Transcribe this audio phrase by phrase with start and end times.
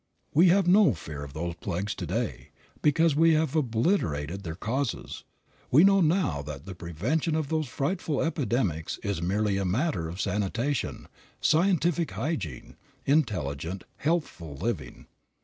[0.33, 2.49] We have no fear of those plagues to day,
[2.81, 5.25] because we have obliterated their causes.
[5.69, 10.19] We know now that the prevention of those frightful epidemics is merely a matter of
[10.19, 11.07] sanitation,
[11.39, 15.05] scientific hygiene, intelligent, healthful living.